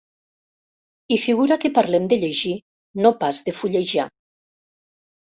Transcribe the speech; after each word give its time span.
I 1.17 1.17
figura 1.25 1.57
que 1.63 1.69
parlem 1.75 2.07
de 2.13 2.17
llegir, 2.23 2.53
no 3.07 3.11
pas 3.19 3.43
de 3.49 3.53
fullejar. 3.59 4.07